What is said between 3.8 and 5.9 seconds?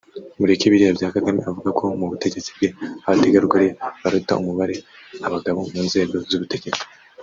baruta umubare abagabo mu